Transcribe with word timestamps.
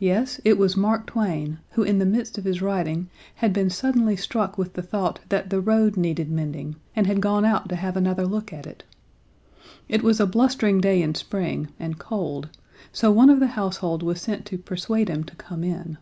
Yes, 0.00 0.40
it 0.44 0.58
was 0.58 0.76
Mark 0.76 1.06
Twain, 1.06 1.60
who 1.70 1.84
in 1.84 2.00
the 2.00 2.04
midst 2.04 2.36
of 2.36 2.42
his 2.42 2.60
writing, 2.60 3.08
had 3.36 3.52
been 3.52 3.70
suddenly 3.70 4.16
struck 4.16 4.58
with 4.58 4.72
the 4.72 4.82
thought 4.82 5.20
that 5.28 5.50
the 5.50 5.60
road 5.60 5.96
needed 5.96 6.28
mending, 6.32 6.74
and 6.96 7.06
had 7.06 7.20
gone 7.20 7.44
out 7.44 7.68
to 7.68 7.76
have 7.76 7.96
another 7.96 8.26
look 8.26 8.52
at 8.52 8.66
it! 8.66 8.82
It 9.88 10.02
was 10.02 10.18
a 10.18 10.26
blustering 10.26 10.80
day 10.80 11.00
in 11.00 11.14
Spring, 11.14 11.68
and 11.78 11.96
cold, 11.96 12.48
so 12.90 13.12
one 13.12 13.30
of 13.30 13.38
the 13.38 13.46
household 13.54 14.02
was 14.02 14.20
sent 14.20 14.46
to 14.46 14.58
persuade 14.58 15.08
him 15.08 15.22
to 15.22 15.36
come 15.36 15.62
in. 15.62 15.96